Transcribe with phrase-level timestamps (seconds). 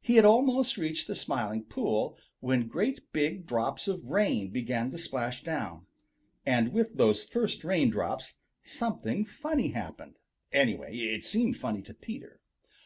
[0.00, 4.96] He had almost reached the Smiling Pool when great big drops of rain began to
[4.96, 5.84] splash down.
[6.46, 10.18] And with those first raindrops something funny happened.
[10.52, 12.40] Anyway, it seemed funny to Peter.